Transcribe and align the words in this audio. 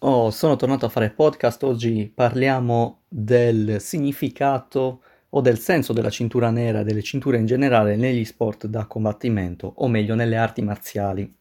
Oh, 0.00 0.30
sono 0.30 0.54
tornato 0.54 0.86
a 0.86 0.88
fare 0.88 1.10
podcast. 1.10 1.64
Oggi 1.64 2.08
parliamo 2.14 3.00
del 3.08 3.80
significato 3.80 5.02
o 5.30 5.40
del 5.40 5.58
senso 5.58 5.92
della 5.92 6.08
cintura 6.08 6.50
nera, 6.50 6.84
delle 6.84 7.02
cinture 7.02 7.38
in 7.38 7.46
generale 7.46 7.96
negli 7.96 8.24
sport 8.24 8.68
da 8.68 8.86
combattimento, 8.86 9.72
o 9.78 9.88
meglio 9.88 10.14
nelle 10.14 10.36
arti 10.36 10.62
marziali. 10.62 11.34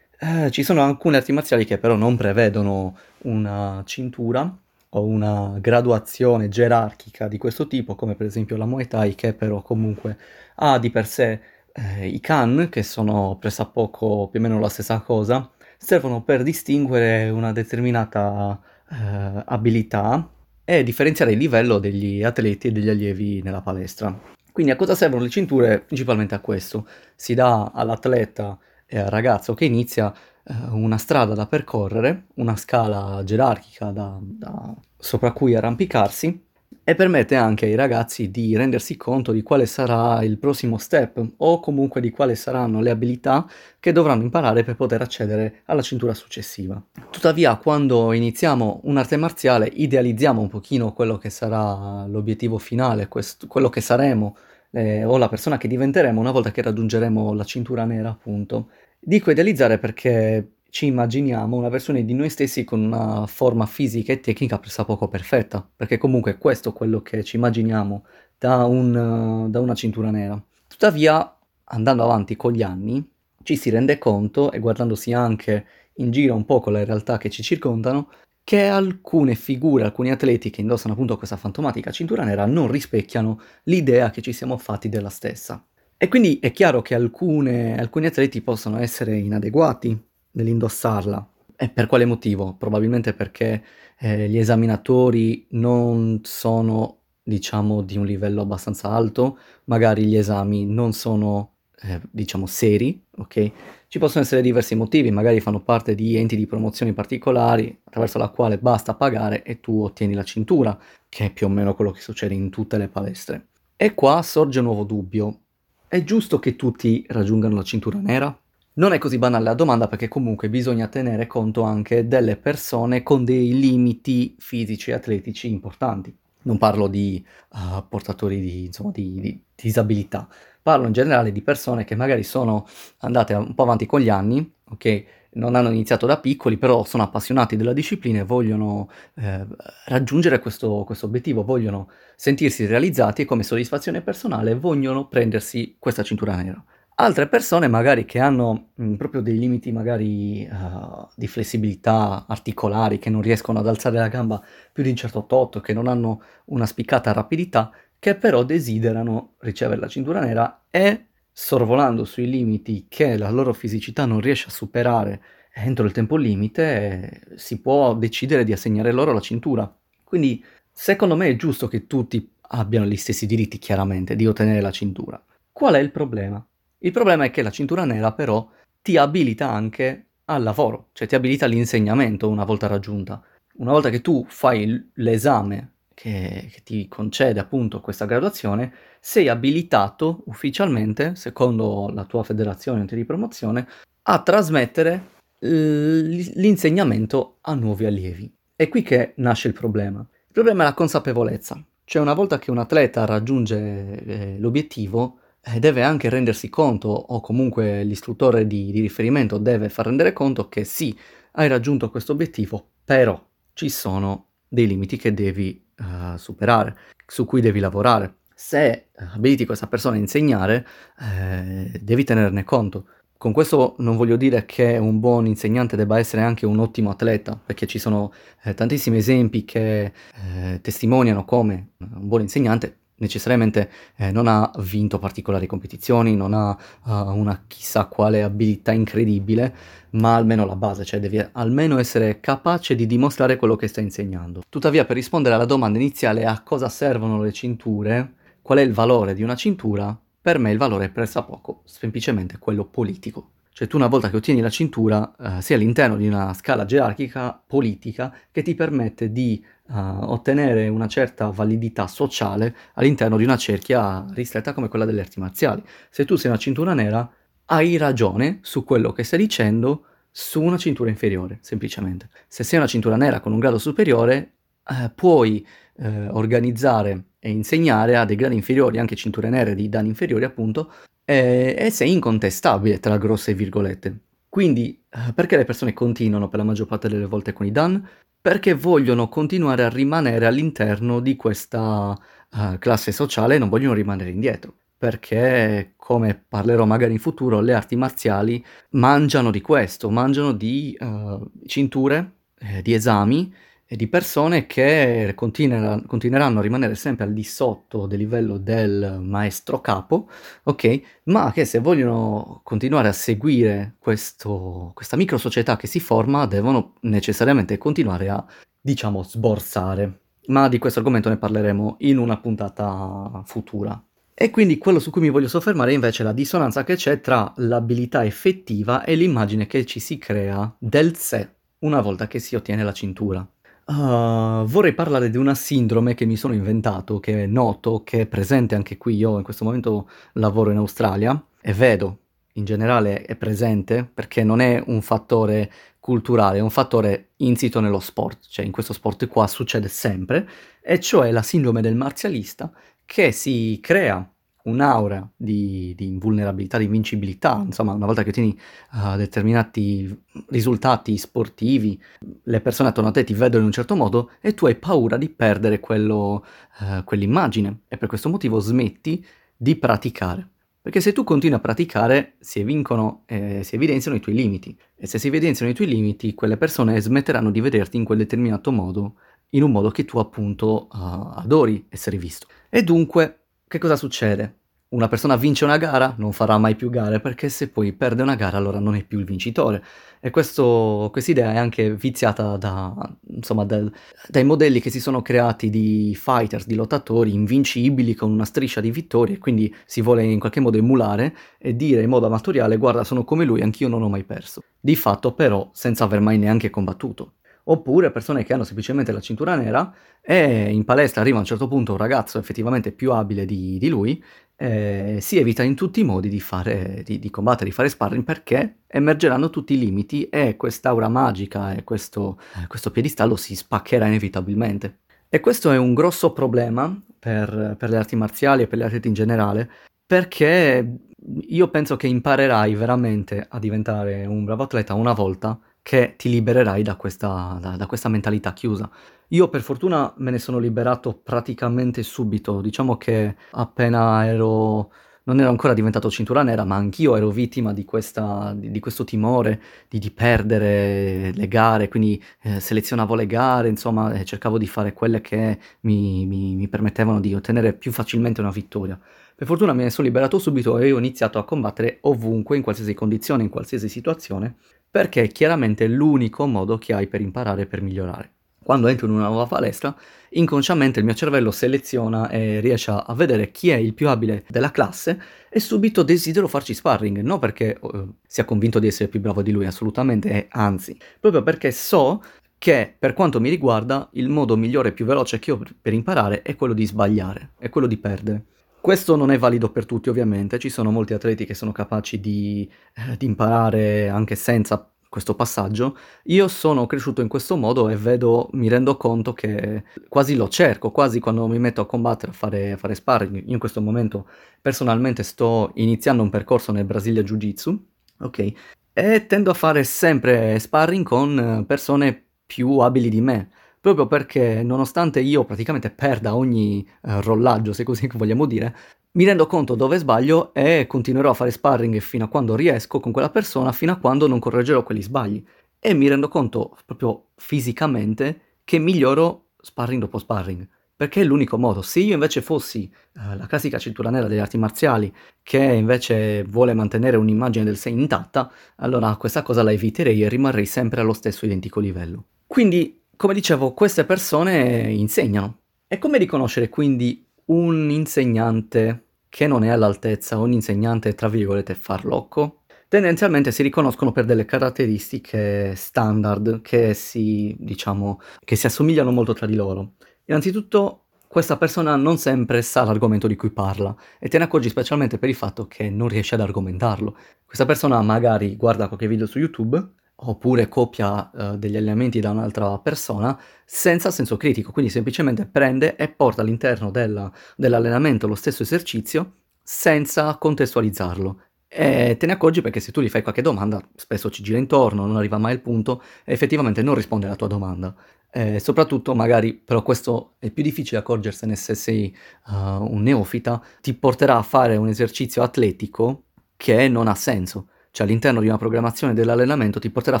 Eh, 0.18 0.50
ci 0.50 0.64
sono 0.64 0.82
alcune 0.82 1.18
arti 1.18 1.30
marziali 1.30 1.64
che 1.64 1.78
però 1.78 1.94
non 1.94 2.16
prevedono 2.16 2.96
una 3.18 3.82
cintura 3.86 4.52
o 4.94 5.04
una 5.04 5.58
graduazione 5.60 6.48
gerarchica 6.48 7.28
di 7.28 7.38
questo 7.38 7.68
tipo, 7.68 7.94
come 7.94 8.16
per 8.16 8.26
esempio 8.26 8.56
la 8.56 8.66
Muay 8.66 8.88
Thai, 8.88 9.14
che 9.14 9.32
però 9.32 9.62
comunque 9.62 10.18
ha 10.56 10.78
di 10.80 10.90
per 10.90 11.06
sé 11.06 11.40
eh, 11.72 12.08
i 12.08 12.18
Kan, 12.20 12.66
che 12.68 12.82
sono 12.82 13.36
pressappoco 13.38 14.26
più 14.28 14.40
o 14.40 14.42
meno 14.42 14.58
la 14.58 14.68
stessa 14.68 15.00
cosa, 15.00 15.48
servono 15.82 16.22
per 16.22 16.44
distinguere 16.44 17.28
una 17.28 17.50
determinata 17.52 18.60
eh, 18.88 19.42
abilità 19.46 20.30
e 20.64 20.84
differenziare 20.84 21.32
il 21.32 21.38
livello 21.38 21.78
degli 21.78 22.22
atleti 22.22 22.68
e 22.68 22.72
degli 22.72 22.88
allievi 22.88 23.42
nella 23.42 23.62
palestra. 23.62 24.16
Quindi 24.52 24.70
a 24.70 24.76
cosa 24.76 24.94
servono 24.94 25.24
le 25.24 25.28
cinture? 25.28 25.80
Principalmente 25.80 26.36
a 26.36 26.40
questo. 26.40 26.86
Si 27.16 27.34
dà 27.34 27.72
all'atleta 27.74 28.58
e 28.86 28.98
al 28.98 29.08
ragazzo 29.08 29.54
che 29.54 29.64
inizia 29.64 30.14
eh, 30.44 30.54
una 30.70 30.98
strada 30.98 31.34
da 31.34 31.46
percorrere, 31.46 32.26
una 32.34 32.54
scala 32.54 33.24
gerarchica 33.24 33.90
da, 33.90 34.18
da 34.20 34.74
sopra 34.96 35.32
cui 35.32 35.56
arrampicarsi 35.56 36.50
e 36.84 36.94
permette 36.96 37.36
anche 37.36 37.66
ai 37.66 37.76
ragazzi 37.76 38.30
di 38.30 38.56
rendersi 38.56 38.96
conto 38.96 39.30
di 39.30 39.42
quale 39.42 39.66
sarà 39.66 40.22
il 40.24 40.38
prossimo 40.38 40.78
step 40.78 41.24
o 41.36 41.60
comunque 41.60 42.00
di 42.00 42.10
quali 42.10 42.34
saranno 42.34 42.80
le 42.80 42.90
abilità 42.90 43.46
che 43.78 43.92
dovranno 43.92 44.22
imparare 44.22 44.64
per 44.64 44.74
poter 44.74 45.00
accedere 45.00 45.62
alla 45.66 45.82
cintura 45.82 46.12
successiva. 46.12 46.82
Tuttavia, 47.10 47.56
quando 47.56 48.12
iniziamo 48.12 48.80
un'arte 48.84 49.16
marziale, 49.16 49.70
idealizziamo 49.72 50.40
un 50.40 50.48
pochino 50.48 50.92
quello 50.92 51.18
che 51.18 51.30
sarà 51.30 52.04
l'obiettivo 52.06 52.58
finale, 52.58 53.06
questo, 53.06 53.46
quello 53.46 53.68
che 53.68 53.80
saremo 53.80 54.36
eh, 54.72 55.04
o 55.04 55.16
la 55.18 55.28
persona 55.28 55.58
che 55.58 55.68
diventeremo 55.68 56.18
una 56.18 56.32
volta 56.32 56.50
che 56.50 56.62
raggiungeremo 56.62 57.32
la 57.32 57.44
cintura 57.44 57.84
nera, 57.84 58.10
appunto. 58.10 58.70
Dico 58.98 59.30
idealizzare 59.30 59.78
perché 59.78 60.46
ci 60.72 60.86
immaginiamo 60.86 61.54
una 61.54 61.68
versione 61.68 62.02
di 62.02 62.14
noi 62.14 62.30
stessi 62.30 62.64
con 62.64 62.80
una 62.80 63.26
forma 63.26 63.66
fisica 63.66 64.10
e 64.10 64.20
tecnica 64.20 64.58
pressappoco 64.58 65.06
perfetta, 65.06 65.68
perché 65.76 65.98
comunque 65.98 66.38
questo 66.38 66.70
è 66.70 66.72
quello 66.72 67.02
che 67.02 67.22
ci 67.24 67.36
immaginiamo 67.36 68.06
da, 68.38 68.64
un, 68.64 69.48
da 69.50 69.60
una 69.60 69.74
cintura 69.74 70.10
nera. 70.10 70.42
Tuttavia, 70.66 71.36
andando 71.64 72.04
avanti 72.04 72.36
con 72.36 72.52
gli 72.52 72.62
anni, 72.62 73.06
ci 73.42 73.54
si 73.56 73.68
rende 73.68 73.98
conto, 73.98 74.50
e 74.50 74.60
guardandosi 74.60 75.12
anche 75.12 75.66
in 75.96 76.10
giro 76.10 76.34
un 76.34 76.46
po' 76.46 76.60
con 76.60 76.72
le 76.72 76.86
realtà 76.86 77.18
che 77.18 77.28
ci 77.28 77.42
circondano, 77.42 78.08
che 78.42 78.66
alcune 78.68 79.34
figure, 79.34 79.84
alcuni 79.84 80.10
atleti 80.10 80.48
che 80.48 80.62
indossano 80.62 80.94
appunto 80.94 81.18
questa 81.18 81.36
fantomatica 81.36 81.90
cintura 81.90 82.24
nera 82.24 82.46
non 82.46 82.70
rispecchiano 82.70 83.42
l'idea 83.64 84.08
che 84.08 84.22
ci 84.22 84.32
siamo 84.32 84.56
fatti 84.56 84.88
della 84.88 85.10
stessa. 85.10 85.62
E 85.98 86.08
quindi 86.08 86.38
è 86.38 86.50
chiaro 86.50 86.80
che 86.80 86.94
alcune, 86.94 87.78
alcuni 87.78 88.06
atleti 88.06 88.40
possono 88.40 88.78
essere 88.78 89.18
inadeguati 89.18 90.10
nell'indossarla. 90.32 91.28
E 91.56 91.68
per 91.68 91.86
quale 91.86 92.04
motivo? 92.04 92.54
Probabilmente 92.58 93.12
perché 93.14 93.62
eh, 93.98 94.28
gli 94.28 94.38
esaminatori 94.38 95.46
non 95.50 96.20
sono, 96.24 96.98
diciamo, 97.22 97.82
di 97.82 97.96
un 97.96 98.04
livello 98.04 98.42
abbastanza 98.42 98.88
alto, 98.88 99.38
magari 99.64 100.04
gli 100.04 100.16
esami 100.16 100.66
non 100.66 100.92
sono, 100.92 101.52
eh, 101.82 102.00
diciamo, 102.10 102.46
seri, 102.46 103.00
ok? 103.16 103.52
Ci 103.86 103.98
possono 103.98 104.24
essere 104.24 104.40
diversi 104.40 104.74
motivi, 104.74 105.10
magari 105.10 105.38
fanno 105.40 105.60
parte 105.60 105.94
di 105.94 106.16
enti 106.16 106.34
di 106.34 106.46
promozioni 106.46 106.92
particolari 106.94 107.78
attraverso 107.84 108.18
la 108.18 108.30
quale 108.30 108.58
basta 108.58 108.94
pagare 108.94 109.42
e 109.44 109.60
tu 109.60 109.82
ottieni 109.82 110.14
la 110.14 110.24
cintura, 110.24 110.76
che 111.08 111.26
è 111.26 111.30
più 111.30 111.46
o 111.46 111.50
meno 111.50 111.74
quello 111.74 111.90
che 111.90 112.00
succede 112.00 112.34
in 112.34 112.50
tutte 112.50 112.78
le 112.78 112.88
palestre. 112.88 113.48
E 113.76 113.94
qua 113.94 114.22
sorge 114.22 114.60
un 114.60 114.64
nuovo 114.64 114.84
dubbio. 114.84 115.40
È 115.86 116.02
giusto 116.02 116.38
che 116.38 116.56
tutti 116.56 117.04
raggiungano 117.08 117.56
la 117.56 117.62
cintura 117.62 117.98
nera? 117.98 118.36
Non 118.74 118.94
è 118.94 118.98
così 118.98 119.18
banale 119.18 119.44
la 119.44 119.54
domanda 119.54 119.86
perché 119.86 120.08
comunque 120.08 120.48
bisogna 120.48 120.88
tenere 120.88 121.26
conto 121.26 121.60
anche 121.60 122.08
delle 122.08 122.36
persone 122.36 123.02
con 123.02 123.22
dei 123.22 123.58
limiti 123.58 124.34
fisici 124.38 124.90
e 124.90 124.94
atletici 124.94 125.50
importanti. 125.50 126.16
Non 126.44 126.56
parlo 126.56 126.86
di 126.88 127.22
uh, 127.50 127.86
portatori 127.86 128.40
di, 128.40 128.64
insomma, 128.64 128.90
di, 128.90 129.20
di, 129.20 129.42
disabilità, 129.54 130.26
parlo 130.62 130.86
in 130.86 130.92
generale 130.92 131.32
di 131.32 131.42
persone 131.42 131.84
che 131.84 131.94
magari 131.94 132.22
sono 132.22 132.66
andate 133.00 133.34
un 133.34 133.54
po' 133.54 133.62
avanti 133.64 133.84
con 133.84 134.00
gli 134.00 134.08
anni, 134.08 134.50
ok? 134.70 135.04
Non 135.34 135.54
hanno 135.54 135.70
iniziato 135.70 136.06
da 136.06 136.18
piccoli, 136.18 136.56
però 136.56 136.84
sono 136.84 137.02
appassionati 137.02 137.56
della 137.56 137.72
disciplina 137.74 138.20
e 138.20 138.24
vogliono 138.24 138.88
eh, 139.16 139.46
raggiungere 139.86 140.38
questo, 140.40 140.84
questo 140.84 141.06
obiettivo, 141.06 141.44
vogliono 141.44 141.90
sentirsi 142.16 142.64
realizzati 142.64 143.22
e 143.22 143.24
come 143.26 143.42
soddisfazione 143.42 144.00
personale 144.00 144.54
vogliono 144.54 145.08
prendersi 145.08 145.76
questa 145.78 146.02
cintura 146.02 146.36
nera. 146.36 146.64
Altre 147.02 147.26
persone 147.26 147.66
magari 147.66 148.04
che 148.04 148.20
hanno 148.20 148.68
mm, 148.80 148.94
proprio 148.94 149.22
dei 149.22 149.36
limiti 149.36 149.72
magari 149.72 150.48
uh, 150.48 151.08
di 151.16 151.26
flessibilità 151.26 152.26
articolari, 152.28 153.00
che 153.00 153.10
non 153.10 153.22
riescono 153.22 153.58
ad 153.58 153.66
alzare 153.66 153.98
la 153.98 154.06
gamba 154.06 154.40
più 154.72 154.84
di 154.84 154.90
un 154.90 154.94
certo 154.94 155.26
tot, 155.26 155.60
che 155.60 155.72
non 155.72 155.88
hanno 155.88 156.22
una 156.46 156.64
spiccata 156.64 157.10
rapidità, 157.10 157.72
che 157.98 158.14
però 158.14 158.44
desiderano 158.44 159.34
ricevere 159.38 159.80
la 159.80 159.88
cintura 159.88 160.20
nera 160.20 160.66
e 160.70 161.06
sorvolando 161.32 162.04
sui 162.04 162.30
limiti 162.30 162.86
che 162.88 163.18
la 163.18 163.30
loro 163.30 163.52
fisicità 163.52 164.04
non 164.04 164.20
riesce 164.20 164.46
a 164.46 164.52
superare 164.52 165.20
entro 165.52 165.84
il 165.86 165.92
tempo 165.92 166.16
limite, 166.16 167.22
si 167.34 167.60
può 167.60 167.96
decidere 167.96 168.44
di 168.44 168.52
assegnare 168.52 168.92
loro 168.92 169.12
la 169.12 169.18
cintura. 169.18 169.68
Quindi 170.04 170.44
secondo 170.70 171.16
me 171.16 171.30
è 171.30 171.34
giusto 171.34 171.66
che 171.66 171.88
tutti 171.88 172.32
abbiano 172.50 172.86
gli 172.86 172.96
stessi 172.96 173.26
diritti, 173.26 173.58
chiaramente, 173.58 174.14
di 174.14 174.24
ottenere 174.28 174.60
la 174.60 174.70
cintura. 174.70 175.20
Qual 175.50 175.74
è 175.74 175.78
il 175.80 175.90
problema? 175.90 176.46
Il 176.84 176.90
problema 176.90 177.24
è 177.24 177.30
che 177.30 177.42
la 177.42 177.50
cintura 177.50 177.84
nera 177.84 178.12
però 178.12 178.48
ti 178.80 178.96
abilita 178.96 179.48
anche 179.48 180.06
al 180.26 180.42
lavoro, 180.42 180.88
cioè 180.92 181.06
ti 181.06 181.14
abilita 181.14 181.44
all'insegnamento 181.44 182.28
una 182.28 182.44
volta 182.44 182.66
raggiunta. 182.66 183.22
Una 183.54 183.70
volta 183.70 183.90
che 183.90 184.00
tu 184.00 184.24
fai 184.28 184.90
l'esame 184.94 185.72
che, 185.94 186.48
che 186.52 186.62
ti 186.64 186.88
concede 186.88 187.38
appunto 187.38 187.80
questa 187.80 188.06
graduazione, 188.06 188.72
sei 188.98 189.28
abilitato 189.28 190.22
ufficialmente, 190.26 191.14
secondo 191.14 191.88
la 191.92 192.04
tua 192.04 192.24
federazione 192.24 192.84
di 192.84 193.04
promozione, 193.04 193.68
a 194.02 194.22
trasmettere 194.22 195.10
l'insegnamento 195.38 197.38
a 197.42 197.54
nuovi 197.54 197.84
allievi. 197.84 198.32
È 198.56 198.68
qui 198.68 198.82
che 198.82 199.12
nasce 199.16 199.48
il 199.48 199.54
problema. 199.54 200.00
Il 200.00 200.32
problema 200.32 200.62
è 200.62 200.66
la 200.66 200.74
consapevolezza. 200.74 201.62
Cioè 201.84 202.02
una 202.02 202.14
volta 202.14 202.38
che 202.38 202.50
un 202.50 202.58
atleta 202.58 203.04
raggiunge 203.04 204.04
eh, 204.04 204.38
l'obiettivo, 204.38 205.18
deve 205.58 205.82
anche 205.82 206.08
rendersi 206.08 206.48
conto, 206.48 206.88
o 206.88 207.20
comunque 207.20 207.82
l'istruttore 207.82 208.46
di, 208.46 208.70
di 208.70 208.80
riferimento 208.80 209.38
deve 209.38 209.68
far 209.68 209.86
rendere 209.86 210.12
conto 210.12 210.48
che 210.48 210.64
sì, 210.64 210.96
hai 211.32 211.48
raggiunto 211.48 211.90
questo 211.90 212.12
obiettivo, 212.12 212.68
però 212.84 213.20
ci 213.52 213.68
sono 213.68 214.28
dei 214.48 214.66
limiti 214.66 214.96
che 214.96 215.12
devi 215.14 215.64
uh, 215.78 216.16
superare, 216.16 216.76
su 217.06 217.24
cui 217.24 217.40
devi 217.40 217.58
lavorare. 217.58 218.16
Se 218.34 218.88
abiliti 218.94 219.46
questa 219.46 219.66
persona 219.66 219.96
a 219.96 219.98
insegnare, 219.98 220.66
eh, 220.98 221.78
devi 221.80 222.04
tenerne 222.04 222.44
conto. 222.44 222.86
Con 223.16 223.32
questo 223.32 223.76
non 223.78 223.96
voglio 223.96 224.16
dire 224.16 224.44
che 224.46 224.78
un 224.78 224.98
buon 224.98 225.26
insegnante 225.26 225.76
debba 225.76 225.98
essere 225.98 226.22
anche 226.22 226.44
un 226.44 226.58
ottimo 226.58 226.90
atleta, 226.90 227.36
perché 227.36 227.66
ci 227.66 227.78
sono 227.78 228.12
eh, 228.42 228.54
tantissimi 228.54 228.96
esempi 228.96 229.44
che 229.44 229.84
eh, 229.84 230.60
testimoniano 230.60 231.24
come 231.24 231.74
un 231.78 232.08
buon 232.08 232.22
insegnante 232.22 232.78
necessariamente 232.96 233.70
eh, 233.96 234.12
non 234.12 234.26
ha 234.26 234.50
vinto 234.58 234.98
particolari 234.98 235.46
competizioni, 235.46 236.14
non 236.14 236.34
ha 236.34 236.50
uh, 236.84 237.16
una 237.16 237.44
chissà 237.46 237.86
quale 237.86 238.22
abilità 238.22 238.72
incredibile, 238.72 239.54
ma 239.90 240.14
almeno 240.14 240.46
la 240.46 240.56
base, 240.56 240.84
cioè 240.84 241.00
devi 241.00 241.24
almeno 241.32 241.78
essere 241.78 242.20
capace 242.20 242.74
di 242.74 242.86
dimostrare 242.86 243.36
quello 243.36 243.56
che 243.56 243.68
stai 243.68 243.84
insegnando. 243.84 244.42
Tuttavia, 244.48 244.84
per 244.84 244.96
rispondere 244.96 245.34
alla 245.34 245.44
domanda 245.44 245.78
iniziale 245.78 246.24
a 246.24 246.40
cosa 246.42 246.68
servono 246.68 247.22
le 247.22 247.32
cinture, 247.32 248.14
qual 248.42 248.58
è 248.58 248.62
il 248.62 248.72
valore 248.72 249.14
di 249.14 249.22
una 249.22 249.36
cintura, 249.36 249.98
per 250.20 250.38
me 250.38 250.52
il 250.52 250.58
valore 250.58 250.86
è 250.86 250.90
pressappoco 250.90 251.62
semplicemente 251.64 252.38
quello 252.38 252.64
politico. 252.64 253.30
Cioè 253.54 253.68
tu 253.68 253.76
una 253.76 253.86
volta 253.86 254.08
che 254.08 254.16
ottieni 254.16 254.40
la 254.40 254.48
cintura 254.48 255.14
eh, 255.18 255.42
sei 255.42 255.56
all'interno 255.56 255.96
di 255.96 256.06
una 256.06 256.32
scala 256.32 256.64
gerarchica 256.64 257.42
politica 257.46 258.14
che 258.30 258.42
ti 258.42 258.54
permette 258.54 259.12
di 259.12 259.44
uh, 259.68 259.74
ottenere 259.74 260.68
una 260.68 260.88
certa 260.88 261.28
validità 261.28 261.86
sociale 261.86 262.56
all'interno 262.74 263.18
di 263.18 263.24
una 263.24 263.36
cerchia 263.36 264.06
ristretta 264.14 264.54
come 264.54 264.68
quella 264.68 264.86
delle 264.86 265.02
arti 265.02 265.20
marziali. 265.20 265.62
Se 265.90 266.06
tu 266.06 266.16
sei 266.16 266.30
una 266.30 266.40
cintura 266.40 266.72
nera 266.72 267.08
hai 267.46 267.76
ragione 267.76 268.38
su 268.40 268.64
quello 268.64 268.92
che 268.92 269.02
stai 269.02 269.18
dicendo 269.18 269.84
su 270.10 270.40
una 270.40 270.56
cintura 270.56 270.88
inferiore, 270.88 271.38
semplicemente. 271.42 272.08
Se 272.28 272.44
sei 272.44 272.58
una 272.58 272.68
cintura 272.68 272.96
nera 272.96 273.20
con 273.20 273.32
un 273.32 273.38
grado 273.38 273.58
superiore 273.58 274.32
eh, 274.66 274.90
puoi 274.94 275.46
eh, 275.76 276.08
organizzare 276.08 277.04
e 277.18 277.30
insegnare 277.30 277.96
a 277.96 278.04
dei 278.06 278.16
gradi 278.16 278.34
inferiori, 278.34 278.78
anche 278.78 278.96
cinture 278.96 279.28
nere 279.28 279.54
di 279.54 279.68
danni 279.68 279.88
inferiori 279.88 280.24
appunto, 280.24 280.72
e, 281.04 281.54
e 281.58 281.70
sei 281.70 281.92
incontestabile 281.92 282.80
tra 282.80 282.96
grosse 282.98 283.34
virgolette. 283.34 283.98
Quindi, 284.28 284.82
eh, 284.88 285.12
perché 285.12 285.36
le 285.36 285.44
persone 285.44 285.72
continuano 285.72 286.28
per 286.28 286.38
la 286.38 286.44
maggior 286.44 286.66
parte 286.66 286.88
delle 286.88 287.06
volte 287.06 287.32
con 287.32 287.44
i 287.44 287.52
DAN? 287.52 287.86
Perché 288.20 288.54
vogliono 288.54 289.08
continuare 289.08 289.64
a 289.64 289.68
rimanere 289.68 290.26
all'interno 290.26 291.00
di 291.00 291.16
questa 291.16 291.90
uh, 291.90 292.58
classe 292.58 292.92
sociale 292.92 293.34
e 293.34 293.38
non 293.38 293.48
vogliono 293.48 293.74
rimanere 293.74 294.10
indietro. 294.10 294.54
Perché, 294.78 295.72
come 295.76 296.24
parlerò 296.28 296.64
magari 296.64 296.92
in 296.92 296.98
futuro, 296.98 297.40
le 297.40 297.52
arti 297.52 297.76
marziali 297.76 298.44
mangiano 298.70 299.30
di 299.30 299.40
questo, 299.40 299.90
mangiano 299.90 300.32
di 300.32 300.76
uh, 300.78 301.30
cinture, 301.46 302.12
eh, 302.38 302.62
di 302.62 302.74
esami 302.74 303.34
di 303.76 303.88
persone 303.88 304.46
che 304.46 305.12
continueranno 305.14 306.38
a 306.38 306.42
rimanere 306.42 306.74
sempre 306.74 307.04
al 307.04 307.12
di 307.12 307.24
sotto 307.24 307.86
del 307.86 307.98
livello 307.98 308.38
del 308.38 308.98
maestro 309.00 309.60
capo, 309.60 310.08
ok? 310.44 310.80
Ma 311.04 311.32
che 311.32 311.44
se 311.44 311.58
vogliono 311.58 312.40
continuare 312.44 312.88
a 312.88 312.92
seguire 312.92 313.76
questo, 313.78 314.72
questa 314.74 314.96
micro 314.96 315.18
società 315.18 315.56
che 315.56 315.66
si 315.66 315.80
forma, 315.80 316.26
devono 316.26 316.74
necessariamente 316.80 317.58
continuare 317.58 318.08
a, 318.08 318.24
diciamo, 318.60 319.02
sborsare. 319.02 320.00
Ma 320.26 320.48
di 320.48 320.58
questo 320.58 320.78
argomento 320.78 321.08
ne 321.08 321.16
parleremo 321.16 321.76
in 321.80 321.98
una 321.98 322.18
puntata 322.18 323.22
futura. 323.24 323.82
E 324.14 324.30
quindi 324.30 324.58
quello 324.58 324.78
su 324.78 324.90
cui 324.90 325.00
mi 325.00 325.10
voglio 325.10 325.26
soffermare 325.26 325.72
è 325.72 325.74
invece 325.74 326.02
la 326.02 326.12
dissonanza 326.12 326.62
che 326.62 326.76
c'è 326.76 327.00
tra 327.00 327.32
l'abilità 327.36 328.04
effettiva 328.04 328.84
e 328.84 328.94
l'immagine 328.94 329.46
che 329.46 329.64
ci 329.64 329.80
si 329.80 329.98
crea 329.98 330.54
del 330.58 330.96
sé 330.96 331.36
una 331.60 331.80
volta 331.80 332.06
che 332.06 332.18
si 332.18 332.36
ottiene 332.36 332.62
la 332.62 332.72
cintura. 332.72 333.26
Uh, 333.72 334.44
vorrei 334.44 334.74
parlare 334.74 335.08
di 335.08 335.16
una 335.16 335.34
sindrome 335.34 335.94
che 335.94 336.04
mi 336.04 336.16
sono 336.16 336.34
inventato, 336.34 337.00
che 337.00 337.22
è 337.22 337.26
noto, 337.26 337.82
che 337.82 338.02
è 338.02 338.06
presente 338.06 338.54
anche 338.54 338.76
qui. 338.76 338.96
Io 338.96 339.16
in 339.16 339.24
questo 339.24 339.44
momento 339.44 339.88
lavoro 340.14 340.50
in 340.50 340.58
Australia 340.58 341.18
e 341.40 341.54
vedo, 341.54 342.00
in 342.34 342.44
generale 342.44 343.02
è 343.02 343.16
presente 343.16 343.88
perché 343.92 344.24
non 344.24 344.40
è 344.40 344.62
un 344.66 344.82
fattore 344.82 345.50
culturale, 345.80 346.36
è 346.36 346.42
un 346.42 346.50
fattore 346.50 347.12
insito 347.16 347.60
nello 347.60 347.80
sport, 347.80 348.26
cioè 348.28 348.44
in 348.44 348.52
questo 348.52 348.74
sport 348.74 349.06
qua 349.08 349.26
succede 349.26 349.68
sempre, 349.68 350.28
e 350.60 350.78
cioè 350.78 351.10
la 351.10 351.22
sindrome 351.22 351.62
del 351.62 351.74
marzialista 351.74 352.52
che 352.84 353.10
si 353.10 353.58
crea 353.62 354.06
un'aura 354.44 355.08
di, 355.14 355.74
di, 355.76 355.86
invulnerabilità, 355.86 356.58
di 356.58 356.64
invincibilità, 356.64 357.42
insomma 357.44 357.72
una 357.72 357.86
volta 357.86 358.02
che 358.02 358.10
ottieni 358.10 358.38
uh, 358.72 358.96
determinati 358.96 360.04
risultati 360.28 360.96
sportivi, 360.96 361.80
le 362.24 362.40
persone 362.40 362.68
attorno 362.70 362.90
a 362.90 362.92
te 362.92 363.04
ti 363.04 363.14
vedono 363.14 363.40
in 363.40 363.46
un 363.46 363.52
certo 363.52 363.76
modo 363.76 364.10
e 364.20 364.34
tu 364.34 364.46
hai 364.46 364.56
paura 364.56 364.96
di 364.96 365.08
perdere 365.08 365.60
quello, 365.60 366.24
uh, 366.60 366.84
quell'immagine 366.84 367.62
e 367.68 367.76
per 367.76 367.88
questo 367.88 368.08
motivo 368.08 368.38
smetti 368.38 369.04
di 369.36 369.56
praticare. 369.56 370.28
Perché 370.62 370.80
se 370.80 370.92
tu 370.92 371.02
continui 371.02 371.36
a 371.36 371.40
praticare 371.40 372.14
si 372.20 372.38
evincono, 372.38 373.02
eh, 373.06 373.42
si 373.42 373.56
evidenziano 373.56 373.96
i 373.96 374.00
tuoi 374.00 374.14
limiti 374.14 374.56
e 374.76 374.86
se 374.86 375.00
si 375.00 375.08
evidenziano 375.08 375.50
i 375.50 375.54
tuoi 375.54 375.66
limiti 375.66 376.14
quelle 376.14 376.36
persone 376.36 376.80
smetteranno 376.80 377.32
di 377.32 377.40
vederti 377.40 377.76
in 377.76 377.84
quel 377.84 377.98
determinato 377.98 378.52
modo, 378.52 378.94
in 379.30 379.42
un 379.42 379.50
modo 379.50 379.70
che 379.70 379.84
tu 379.84 379.98
appunto 379.98 380.68
uh, 380.70 381.18
adori 381.18 381.66
essere 381.68 381.96
visto. 381.96 382.28
E 382.48 382.62
dunque 382.62 383.21
che 383.52 383.58
cosa 383.58 383.76
succede? 383.76 384.38
Una 384.70 384.88
persona 384.88 385.16
vince 385.16 385.44
una 385.44 385.58
gara, 385.58 385.94
non 385.98 386.12
farà 386.12 386.38
mai 386.38 386.56
più 386.56 386.70
gare, 386.70 387.00
perché 387.00 387.28
se 387.28 387.50
poi 387.50 387.74
perde 387.74 388.00
una 388.00 388.14
gara 388.14 388.38
allora 388.38 388.58
non 388.58 388.74
è 388.74 388.82
più 388.82 388.98
il 388.98 389.04
vincitore. 389.04 389.62
E 390.00 390.08
questa 390.08 390.90
idea 391.08 391.32
è 391.34 391.36
anche 391.36 391.74
viziata 391.74 392.38
da, 392.38 392.74
insomma, 393.08 393.44
del, 393.44 393.70
dai 394.08 394.24
modelli 394.24 394.58
che 394.58 394.70
si 394.70 394.80
sono 394.80 395.02
creati 395.02 395.50
di 395.50 395.94
fighters, 395.94 396.46
di 396.46 396.54
lottatori 396.54 397.12
invincibili 397.12 397.94
con 397.94 398.10
una 398.10 398.24
striscia 398.24 398.62
di 398.62 398.70
vittorie, 398.70 399.18
quindi 399.18 399.54
si 399.66 399.82
vuole 399.82 400.02
in 400.02 400.18
qualche 400.18 400.40
modo 400.40 400.56
emulare 400.56 401.14
e 401.36 401.54
dire 401.54 401.82
in 401.82 401.90
modo 401.90 402.06
amatoriale 402.06 402.56
guarda 402.56 402.84
sono 402.84 403.04
come 403.04 403.26
lui, 403.26 403.42
anch'io 403.42 403.68
non 403.68 403.82
ho 403.82 403.90
mai 403.90 404.04
perso. 404.04 404.40
Di 404.58 404.76
fatto 404.76 405.12
però 405.12 405.50
senza 405.52 405.84
aver 405.84 406.00
mai 406.00 406.16
neanche 406.16 406.48
combattuto 406.48 407.16
oppure 407.44 407.90
persone 407.90 408.24
che 408.24 408.32
hanno 408.32 408.44
semplicemente 408.44 408.92
la 408.92 409.00
cintura 409.00 409.34
nera 409.34 409.72
e 410.00 410.50
in 410.50 410.64
palestra 410.64 411.00
arriva 411.00 411.16
a 411.16 411.20
un 411.20 411.26
certo 411.26 411.48
punto 411.48 411.72
un 411.72 411.78
ragazzo 411.78 412.18
effettivamente 412.18 412.72
più 412.72 412.92
abile 412.92 413.24
di, 413.24 413.58
di 413.58 413.68
lui, 413.68 414.02
eh, 414.36 414.98
si 415.00 415.18
evita 415.18 415.42
in 415.42 415.54
tutti 415.54 415.80
i 415.80 415.84
modi 415.84 416.08
di, 416.08 416.20
fare, 416.20 416.82
di, 416.84 416.98
di, 416.98 417.10
combattere, 417.10 417.46
di 417.46 417.54
fare 417.54 417.68
sparring 417.68 418.04
perché 418.04 418.62
emergeranno 418.66 419.30
tutti 419.30 419.54
i 419.54 419.58
limiti 419.58 420.08
e 420.08 420.36
quest'aura 420.36 420.88
magica 420.88 421.54
e 421.54 421.64
questo, 421.64 422.18
questo 422.48 422.70
piedistallo 422.70 423.16
si 423.16 423.34
spaccherà 423.34 423.86
inevitabilmente. 423.86 424.80
E 425.08 425.20
questo 425.20 425.50
è 425.50 425.58
un 425.58 425.74
grosso 425.74 426.12
problema 426.12 426.74
per, 426.98 427.56
per 427.58 427.68
le 427.68 427.76
arti 427.76 427.96
marziali 427.96 428.42
e 428.42 428.46
per 428.46 428.58
le 428.58 428.64
atleti 428.64 428.88
in 428.88 428.94
generale, 428.94 429.50
perché 429.86 430.91
io 431.28 431.48
penso 431.48 431.76
che 431.76 431.86
imparerai 431.86 432.54
veramente 432.54 433.26
a 433.28 433.38
diventare 433.38 434.06
un 434.06 434.24
bravo 434.24 434.44
atleta 434.44 434.74
una 434.74 434.92
volta 434.92 435.38
che 435.62 435.94
ti 435.96 436.08
libererai 436.08 436.62
da 436.62 436.76
questa, 436.76 437.38
da, 437.40 437.56
da 437.56 437.66
questa 437.66 437.88
mentalità 437.88 438.32
chiusa. 438.32 438.70
Io 439.08 439.28
per 439.28 439.42
fortuna 439.42 439.92
me 439.98 440.10
ne 440.10 440.18
sono 440.18 440.38
liberato 440.38 440.94
praticamente 440.94 441.82
subito, 441.82 442.40
diciamo 442.40 442.76
che 442.76 443.16
appena 443.32 444.06
ero 444.06 444.70
non 445.04 445.18
ero 445.18 445.30
ancora 445.30 445.52
diventato 445.52 445.90
cintura 445.90 446.22
nera, 446.22 446.44
ma 446.44 446.56
anch'io 446.56 446.96
ero 446.96 447.10
vittima 447.10 447.52
di, 447.52 447.64
questa, 447.64 448.32
di, 448.36 448.50
di 448.50 448.60
questo 448.60 448.84
timore 448.84 449.42
di, 449.68 449.78
di, 449.78 449.90
perdere 449.90 451.12
le 451.12 451.28
gare, 451.28 451.68
quindi 451.68 452.02
eh, 452.22 452.38
selezionavo 452.38 452.94
le 452.94 453.06
gare, 453.06 453.48
insomma, 453.48 453.92
eh, 453.92 454.04
cercavo 454.04 454.38
di 454.38 454.46
fare 454.46 454.72
quelle 454.72 455.00
che 455.00 455.38
mi, 455.60 456.06
mi, 456.06 456.36
mi, 456.36 456.48
permettevano 456.48 457.00
di 457.00 457.14
ottenere 457.14 457.52
più 457.52 457.72
facilmente 457.72 458.20
una 458.20 458.30
vittoria. 458.30 458.78
Per 459.22 459.30
fortuna 459.30 459.52
me 459.52 459.62
ne 459.62 459.70
sono 459.70 459.86
liberato 459.86 460.18
subito 460.18 460.58
e 460.58 460.72
ho 460.72 460.78
iniziato 460.78 461.20
a 461.20 461.24
combattere 461.24 461.78
ovunque, 461.82 462.36
in 462.36 462.42
qualsiasi 462.42 462.74
condizione, 462.74 463.22
in 463.22 463.28
qualsiasi 463.28 463.68
situazione, 463.68 464.34
perché 464.68 465.02
è 465.04 465.06
chiaramente 465.06 465.68
l'unico 465.68 466.26
modo 466.26 466.58
che 466.58 466.74
hai 466.74 466.88
per 466.88 467.00
imparare 467.00 467.42
e 467.42 467.46
per 467.46 467.62
migliorare. 467.62 468.14
Quando 468.42 468.66
entro 468.66 468.88
in 468.88 468.94
una 468.94 469.06
nuova 469.06 469.26
palestra, 469.26 469.76
inconsciamente 470.08 470.80
il 470.80 470.84
mio 470.84 470.94
cervello 470.94 471.30
seleziona 471.30 472.10
e 472.10 472.40
riesce 472.40 472.72
a 472.72 472.94
vedere 472.96 473.30
chi 473.30 473.50
è 473.50 473.54
il 473.54 473.74
più 473.74 473.88
abile 473.88 474.24
della 474.26 474.50
classe 474.50 475.00
e 475.30 475.38
subito 475.38 475.84
desidero 475.84 476.26
farci 476.26 476.52
sparring, 476.52 476.98
non 476.98 477.20
perché 477.20 477.56
uh, 477.60 477.94
sia 478.04 478.24
convinto 478.24 478.58
di 478.58 478.66
essere 478.66 478.88
più 478.88 478.98
bravo 478.98 479.22
di 479.22 479.30
lui, 479.30 479.46
assolutamente, 479.46 480.26
anzi, 480.30 480.76
proprio 480.98 481.22
perché 481.22 481.52
so 481.52 482.02
che 482.38 482.74
per 482.76 482.92
quanto 482.92 483.20
mi 483.20 483.28
riguarda 483.28 483.88
il 483.92 484.08
modo 484.08 484.36
migliore 484.36 484.70
e 484.70 484.72
più 484.72 484.84
veloce 484.84 485.20
che 485.20 485.30
ho 485.30 485.40
per 485.60 485.72
imparare 485.72 486.22
è 486.22 486.34
quello 486.34 486.54
di 486.54 486.66
sbagliare, 486.66 487.34
è 487.38 487.48
quello 487.50 487.68
di 487.68 487.76
perdere. 487.76 488.24
Questo 488.62 488.94
non 488.94 489.10
è 489.10 489.18
valido 489.18 489.50
per 489.50 489.66
tutti 489.66 489.88
ovviamente, 489.88 490.38
ci 490.38 490.48
sono 490.48 490.70
molti 490.70 490.94
atleti 490.94 491.24
che 491.24 491.34
sono 491.34 491.50
capaci 491.50 491.98
di, 491.98 492.48
eh, 492.74 492.96
di 492.96 493.06
imparare 493.06 493.88
anche 493.88 494.14
senza 494.14 494.72
questo 494.88 495.16
passaggio, 495.16 495.76
io 496.04 496.28
sono 496.28 496.66
cresciuto 496.66 497.00
in 497.00 497.08
questo 497.08 497.34
modo 497.34 497.68
e 497.68 497.74
vedo, 497.76 498.28
mi 498.34 498.46
rendo 498.46 498.76
conto 498.76 499.14
che 499.14 499.64
quasi 499.88 500.14
lo 500.14 500.28
cerco, 500.28 500.70
quasi 500.70 501.00
quando 501.00 501.26
mi 501.26 501.40
metto 501.40 501.60
a 501.60 501.66
combattere, 501.66 502.12
a 502.12 502.14
fare, 502.14 502.52
a 502.52 502.56
fare 502.56 502.76
sparring. 502.76 503.24
In 503.26 503.40
questo 503.40 503.60
momento 503.60 504.06
personalmente 504.40 505.02
sto 505.02 505.50
iniziando 505.54 506.04
un 506.04 506.10
percorso 506.10 506.52
nel 506.52 506.64
Brasilia 506.64 507.02
Jiu-Jitsu, 507.02 507.66
ok? 507.98 508.32
E 508.74 509.06
tendo 509.06 509.30
a 509.32 509.34
fare 509.34 509.64
sempre 509.64 510.38
sparring 510.38 510.84
con 510.84 511.44
persone 511.48 512.04
più 512.24 512.58
abili 512.58 512.90
di 512.90 513.00
me 513.00 513.30
proprio 513.62 513.86
perché 513.86 514.42
nonostante 514.42 514.98
io 514.98 515.24
praticamente 515.24 515.70
perda 515.70 516.16
ogni 516.16 516.66
eh, 516.82 517.00
rollaggio, 517.00 517.52
se 517.52 517.62
così 517.62 517.88
vogliamo 517.94 518.26
dire, 518.26 518.54
mi 518.94 519.04
rendo 519.04 519.28
conto 519.28 519.54
dove 519.54 519.78
sbaglio 519.78 520.34
e 520.34 520.66
continuerò 520.66 521.10
a 521.10 521.14
fare 521.14 521.30
sparring 521.30 521.78
fino 521.78 522.04
a 522.04 522.08
quando 522.08 522.34
riesco 522.34 522.80
con 522.80 522.90
quella 522.90 523.08
persona, 523.08 523.52
fino 523.52 523.70
a 523.70 523.76
quando 523.76 524.08
non 524.08 524.18
correggerò 524.18 524.64
quegli 524.64 524.82
sbagli. 524.82 525.24
E 525.60 525.74
mi 525.74 525.86
rendo 525.86 526.08
conto 526.08 526.58
proprio 526.66 527.10
fisicamente 527.14 528.38
che 528.42 528.58
miglioro 528.58 529.28
sparring 529.40 529.80
dopo 529.80 529.98
sparring. 529.98 530.46
Perché 530.74 531.02
è 531.02 531.04
l'unico 531.04 531.38
modo. 531.38 531.62
Se 531.62 531.78
io 531.78 531.94
invece 531.94 532.20
fossi 532.20 532.68
uh, 532.94 533.16
la 533.16 533.26
classica 533.26 533.58
cintura 533.58 533.90
nera 533.90 534.08
delle 534.08 534.20
arti 534.20 534.38
marziali, 534.38 534.92
che 535.22 535.38
invece 535.38 536.24
vuole 536.24 536.52
mantenere 536.52 536.96
un'immagine 536.96 537.44
del 537.44 537.56
sé 537.56 537.68
intatta, 537.68 538.28
allora 538.56 538.96
questa 538.96 539.22
cosa 539.22 539.44
la 539.44 539.52
eviterei 539.52 540.02
e 540.02 540.08
rimarrei 540.08 540.46
sempre 540.46 540.80
allo 540.80 540.92
stesso 540.92 541.24
identico 541.24 541.60
livello. 541.60 542.06
Quindi 542.26 542.81
come 543.02 543.14
dicevo, 543.14 543.52
queste 543.52 543.84
persone 543.84 544.70
insegnano. 544.70 545.38
E 545.66 545.78
come 545.78 545.98
riconoscere 545.98 546.48
quindi 546.48 547.04
un 547.24 547.68
insegnante 547.68 548.90
che 549.08 549.26
non 549.26 549.42
è 549.42 549.48
all'altezza, 549.48 550.18
un 550.18 550.30
insegnante 550.30 550.94
tra 550.94 551.08
virgolette 551.08 551.56
farlocco? 551.56 552.42
Tendenzialmente 552.68 553.32
si 553.32 553.42
riconoscono 553.42 553.90
per 553.90 554.04
delle 554.04 554.24
caratteristiche 554.24 555.56
standard 555.56 556.42
che 556.42 556.74
si, 556.74 557.34
diciamo, 557.40 558.00
che 558.22 558.36
si 558.36 558.46
assomigliano 558.46 558.92
molto 558.92 559.14
tra 559.14 559.26
di 559.26 559.34
loro. 559.34 559.72
Innanzitutto, 560.04 560.84
questa 561.08 561.36
persona 561.36 561.74
non 561.74 561.98
sempre 561.98 562.40
sa 562.40 562.62
l'argomento 562.62 563.08
di 563.08 563.16
cui 563.16 563.32
parla 563.32 563.74
e 563.98 564.08
te 564.08 564.18
ne 564.18 564.24
accorgi 564.24 564.48
specialmente 564.48 564.98
per 564.98 565.08
il 565.08 565.16
fatto 565.16 565.48
che 565.48 565.68
non 565.70 565.88
riesce 565.88 566.14
ad 566.14 566.20
argomentarlo. 566.20 566.96
Questa 567.24 567.46
persona 567.46 567.82
magari 567.82 568.36
guarda 568.36 568.68
qualche 568.68 568.86
video 568.86 569.06
su 569.06 569.18
YouTube 569.18 569.80
oppure 570.04 570.48
copia 570.48 571.10
uh, 571.12 571.36
degli 571.36 571.56
allenamenti 571.56 572.00
da 572.00 572.10
un'altra 572.10 572.58
persona 572.58 573.18
senza 573.44 573.90
senso 573.90 574.16
critico, 574.16 574.52
quindi 574.52 574.70
semplicemente 574.70 575.26
prende 575.26 575.76
e 575.76 575.88
porta 575.88 576.22
all'interno 576.22 576.70
della, 576.70 577.10
dell'allenamento 577.36 578.06
lo 578.06 578.14
stesso 578.14 578.42
esercizio 578.42 579.18
senza 579.42 580.16
contestualizzarlo 580.16 581.20
E 581.54 581.96
te 581.98 582.06
ne 582.06 582.12
accorgi 582.12 582.40
perché 582.40 582.60
se 582.60 582.72
tu 582.72 582.80
gli 582.80 582.88
fai 582.88 583.02
qualche 583.02 583.20
domanda, 583.20 583.60
spesso 583.76 584.10
ci 584.10 584.22
gira 584.22 584.38
intorno, 584.38 584.86
non 584.86 584.96
arriva 584.96 585.18
mai 585.18 585.32
al 585.32 585.40
punto 585.40 585.82
e 586.04 586.12
effettivamente 586.14 586.62
non 586.62 586.74
risponde 586.74 587.06
alla 587.06 587.16
tua 587.16 587.26
domanda. 587.28 587.74
E 588.10 588.40
soprattutto, 588.40 588.94
magari, 588.94 589.34
però 589.34 589.62
questo 589.62 590.14
è 590.18 590.30
più 590.30 590.42
difficile 590.42 590.80
accorgersene 590.80 591.36
se 591.36 591.54
sei 591.54 591.94
uh, 592.26 592.32
un 592.32 592.82
neofita, 592.82 593.42
ti 593.60 593.74
porterà 593.74 594.16
a 594.16 594.22
fare 594.22 594.56
un 594.56 594.68
esercizio 594.68 595.22
atletico 595.22 596.04
che 596.36 596.68
non 596.68 596.88
ha 596.88 596.94
senso. 596.94 597.48
Cioè 597.72 597.86
all'interno 597.86 598.20
di 598.20 598.28
una 598.28 598.38
programmazione 598.38 598.94
dell'allenamento 598.94 599.58
ti 599.58 599.70
porterà 599.70 599.96
a 599.96 600.00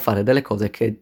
fare 0.00 0.22
delle 0.22 0.42
cose 0.42 0.70
che 0.70 1.00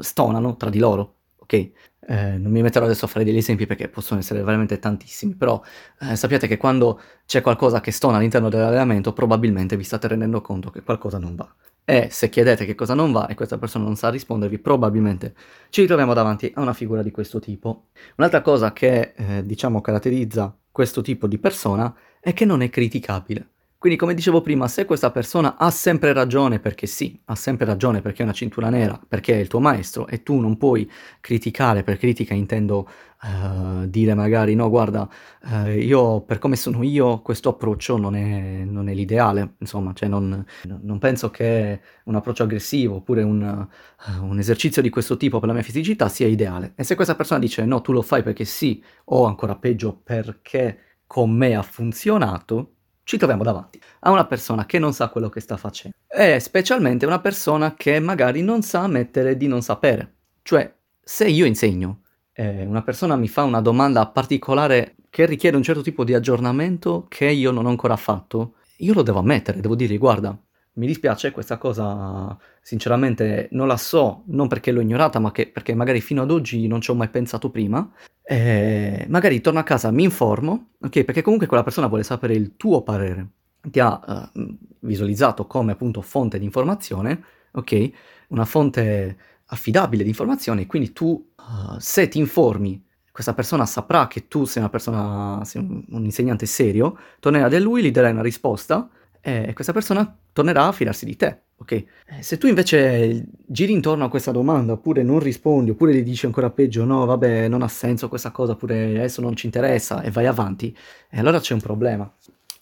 stonano 0.00 0.56
tra 0.56 0.70
di 0.70 0.78
loro 0.80 1.16
ok? 1.46 1.70
Eh, 2.08 2.38
non 2.38 2.52
mi 2.52 2.62
metterò 2.62 2.84
adesso 2.84 3.04
a 3.06 3.08
fare 3.08 3.24
degli 3.24 3.36
esempi 3.38 3.66
perché 3.66 3.88
possono 3.88 4.20
essere 4.20 4.42
veramente 4.42 4.78
tantissimi, 4.78 5.34
però 5.34 5.60
eh, 6.00 6.16
sappiate 6.16 6.46
che 6.46 6.56
quando 6.56 7.00
c'è 7.24 7.40
qualcosa 7.40 7.80
che 7.80 7.90
stona 7.92 8.18
all'interno 8.18 8.48
dell'allenamento, 8.48 9.12
probabilmente 9.12 9.76
vi 9.76 9.84
state 9.84 10.08
rendendo 10.08 10.40
conto 10.40 10.70
che 10.70 10.82
qualcosa 10.82 11.18
non 11.18 11.34
va. 11.34 11.52
E 11.84 12.08
se 12.10 12.28
chiedete 12.28 12.64
che 12.64 12.74
cosa 12.74 12.94
non 12.94 13.12
va 13.12 13.26
e 13.28 13.34
questa 13.34 13.58
persona 13.58 13.84
non 13.84 13.96
sa 13.96 14.10
rispondervi, 14.10 14.58
probabilmente 14.58 15.34
ci 15.70 15.82
ritroviamo 15.82 16.14
davanti 16.14 16.50
a 16.54 16.60
una 16.60 16.72
figura 16.74 17.02
di 17.02 17.10
questo 17.12 17.38
tipo. 17.38 17.86
Un'altra 18.16 18.40
cosa 18.42 18.72
che, 18.72 19.12
eh, 19.16 19.44
diciamo, 19.46 19.80
caratterizza 19.80 20.56
questo 20.70 21.00
tipo 21.00 21.26
di 21.28 21.38
persona 21.38 21.94
è 22.20 22.32
che 22.32 22.44
non 22.44 22.60
è 22.62 22.70
criticabile. 22.70 23.50
Quindi, 23.86 24.02
come 24.02 24.16
dicevo 24.16 24.40
prima, 24.40 24.66
se 24.66 24.84
questa 24.84 25.12
persona 25.12 25.56
ha 25.56 25.70
sempre 25.70 26.12
ragione, 26.12 26.58
perché 26.58 26.88
sì, 26.88 27.20
ha 27.26 27.36
sempre 27.36 27.66
ragione 27.66 28.00
perché 28.00 28.22
è 28.22 28.24
una 28.24 28.32
cintura 28.32 28.68
nera, 28.68 29.00
perché 29.08 29.34
è 29.34 29.36
il 29.36 29.46
tuo 29.46 29.60
maestro, 29.60 30.08
e 30.08 30.24
tu 30.24 30.40
non 30.40 30.56
puoi 30.56 30.90
criticare, 31.20 31.84
per 31.84 31.96
critica 31.96 32.34
intendo 32.34 32.88
uh, 33.22 33.86
dire 33.86 34.14
magari 34.14 34.56
no, 34.56 34.68
guarda, 34.70 35.08
uh, 35.44 35.68
io 35.68 36.22
per 36.22 36.38
come 36.38 36.56
sono 36.56 36.82
io, 36.82 37.22
questo 37.22 37.50
approccio 37.50 37.96
non 37.96 38.16
è, 38.16 38.64
non 38.64 38.88
è 38.88 38.92
l'ideale, 38.92 39.54
insomma, 39.58 39.92
cioè 39.92 40.08
non, 40.08 40.44
non, 40.64 40.98
penso 40.98 41.30
che 41.30 41.80
un 42.06 42.16
approccio 42.16 42.42
aggressivo 42.42 42.96
oppure 42.96 43.22
un, 43.22 43.68
uh, 44.08 44.24
un 44.24 44.36
esercizio 44.40 44.82
di 44.82 44.90
questo 44.90 45.16
tipo 45.16 45.38
per 45.38 45.46
la 45.46 45.54
mia 45.54 45.62
fisicità 45.62 46.08
sia 46.08 46.26
ideale. 46.26 46.72
E 46.74 46.82
se 46.82 46.96
questa 46.96 47.14
persona 47.14 47.38
dice 47.38 47.64
no, 47.64 47.82
tu 47.82 47.92
lo 47.92 48.02
fai 48.02 48.24
perché 48.24 48.44
sì, 48.44 48.82
o 49.04 49.26
ancora 49.26 49.54
peggio 49.54 49.96
perché 50.02 50.80
con 51.06 51.30
me 51.30 51.54
ha 51.54 51.62
funzionato, 51.62 52.75
ci 53.06 53.18
troviamo 53.18 53.44
davanti 53.44 53.80
a 54.00 54.10
una 54.10 54.26
persona 54.26 54.66
che 54.66 54.80
non 54.80 54.92
sa 54.92 55.10
quello 55.10 55.28
che 55.28 55.38
sta 55.38 55.56
facendo 55.56 55.96
e 56.08 56.40
specialmente 56.40 57.06
una 57.06 57.20
persona 57.20 57.76
che 57.76 58.00
magari 58.00 58.42
non 58.42 58.62
sa 58.62 58.80
ammettere 58.80 59.36
di 59.36 59.46
non 59.46 59.62
sapere. 59.62 60.14
Cioè, 60.42 60.74
se 61.00 61.28
io 61.28 61.44
insegno 61.44 62.00
e 62.32 62.64
una 62.66 62.82
persona 62.82 63.14
mi 63.14 63.28
fa 63.28 63.44
una 63.44 63.60
domanda 63.60 64.08
particolare 64.08 64.96
che 65.08 65.24
richiede 65.24 65.56
un 65.56 65.62
certo 65.62 65.82
tipo 65.82 66.02
di 66.02 66.14
aggiornamento 66.14 67.06
che 67.08 67.26
io 67.26 67.52
non 67.52 67.66
ho 67.66 67.68
ancora 67.68 67.96
fatto, 67.96 68.54
io 68.78 68.92
lo 68.92 69.02
devo 69.02 69.20
ammettere, 69.20 69.60
devo 69.60 69.76
dire 69.76 69.96
guarda, 69.98 70.36
mi 70.76 70.86
dispiace, 70.86 71.30
questa 71.30 71.56
cosa 71.56 72.36
sinceramente 72.60 73.48
non 73.52 73.66
la 73.66 73.76
so, 73.76 74.24
non 74.26 74.46
perché 74.48 74.70
l'ho 74.70 74.80
ignorata, 74.80 75.18
ma 75.18 75.32
che, 75.32 75.48
perché 75.48 75.74
magari 75.74 76.00
fino 76.00 76.22
ad 76.22 76.30
oggi 76.30 76.66
non 76.66 76.80
ci 76.80 76.90
ho 76.90 76.94
mai 76.94 77.08
pensato 77.08 77.50
prima. 77.50 77.90
E 78.22 79.06
magari 79.08 79.40
torno 79.40 79.58
a 79.58 79.62
casa, 79.62 79.90
mi 79.90 80.02
informo, 80.02 80.72
ok? 80.80 81.04
Perché 81.04 81.22
comunque 81.22 81.46
quella 81.46 81.62
persona 81.62 81.86
vuole 81.86 82.02
sapere 82.02 82.34
il 82.34 82.56
tuo 82.56 82.82
parere. 82.82 83.28
Ti 83.60 83.80
ha 83.80 84.30
uh, 84.34 84.56
visualizzato 84.80 85.46
come 85.46 85.72
appunto 85.72 86.02
fonte 86.02 86.38
di 86.38 86.44
informazione, 86.44 87.22
ok? 87.52 87.90
Una 88.28 88.44
fonte 88.44 89.16
affidabile 89.46 90.02
di 90.02 90.10
informazione, 90.10 90.66
quindi 90.66 90.92
tu, 90.92 91.32
uh, 91.36 91.78
se 91.78 92.08
ti 92.08 92.18
informi 92.18 92.84
questa 93.12 93.32
persona 93.32 93.64
saprà 93.64 94.08
che 94.08 94.28
tu 94.28 94.44
sei 94.44 94.60
una 94.60 94.70
persona, 94.70 95.42
sei 95.44 95.62
un, 95.62 95.82
un 95.88 96.04
insegnante 96.04 96.44
serio, 96.44 96.98
tornerà 97.18 97.48
da 97.48 97.58
lui, 97.58 97.82
gli 97.82 97.90
darai 97.90 98.12
una 98.12 98.20
risposta 98.20 98.90
e 99.26 99.52
questa 99.54 99.72
persona 99.72 100.16
tornerà 100.32 100.68
a 100.68 100.72
fidarsi 100.72 101.04
di 101.04 101.16
te, 101.16 101.40
ok? 101.56 101.72
Eh, 101.72 101.84
se 102.20 102.38
tu 102.38 102.46
invece 102.46 103.24
giri 103.44 103.72
intorno 103.72 104.04
a 104.04 104.08
questa 104.08 104.30
domanda, 104.30 104.74
oppure 104.74 105.02
non 105.02 105.18
rispondi, 105.18 105.70
oppure 105.70 105.92
gli 105.92 106.04
dici 106.04 106.26
ancora 106.26 106.50
peggio, 106.50 106.84
no, 106.84 107.04
vabbè, 107.06 107.48
non 107.48 107.62
ha 107.62 107.68
senso 107.68 108.08
questa 108.08 108.30
cosa, 108.30 108.52
oppure 108.52 108.90
adesso 108.90 109.20
non 109.20 109.34
ci 109.34 109.46
interessa 109.46 110.00
e 110.02 110.12
vai 110.12 110.26
avanti, 110.26 110.76
e 111.10 111.18
allora 111.18 111.40
c'è 111.40 111.54
un 111.54 111.60
problema. 111.60 112.08